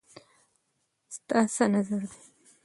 ستا 1.15 1.39
څه 1.55 1.65
نظر 1.73 2.01
دی 2.11 2.19